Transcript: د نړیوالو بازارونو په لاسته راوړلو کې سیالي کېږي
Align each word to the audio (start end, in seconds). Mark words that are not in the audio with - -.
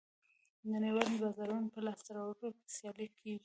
د 0.61 0.63
نړیوالو 0.73 1.21
بازارونو 1.23 1.67
په 1.73 1.79
لاسته 1.85 2.09
راوړلو 2.17 2.49
کې 2.59 2.67
سیالي 2.75 3.07
کېږي 3.19 3.39